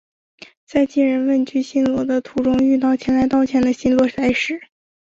[0.65, 4.59] 在金仁问去新罗的途中遇到前来道歉的新罗来使。